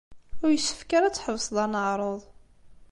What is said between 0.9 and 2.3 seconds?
ara ad tḥebseḍ aneɛruḍ.